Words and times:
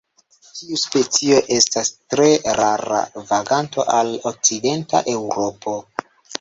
Tiu 0.45 0.77
specio 0.83 1.41
estas 1.57 1.91
tre 2.15 2.25
rara 2.61 3.03
vaganto 3.35 3.87
al 4.01 4.13
okcidenta 4.33 5.07
Eŭropo. 5.17 5.81